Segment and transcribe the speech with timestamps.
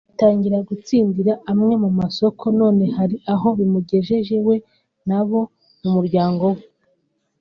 [0.13, 4.55] atangira gutsindira amwe mu masoko none hari aho bimugejeje we
[5.07, 5.39] n’abo
[5.81, 6.63] mu muryango we